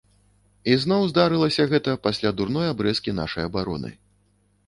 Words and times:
І 0.71 0.77
зноў 0.83 1.03
здарылася 1.11 1.63
гэта 1.73 1.91
пасля 2.07 2.31
дурной 2.39 2.67
абрэзкі 2.73 3.15
нашай 3.21 3.43
абароны. 3.51 3.93